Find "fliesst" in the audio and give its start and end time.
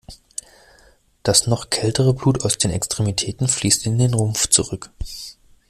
3.47-3.85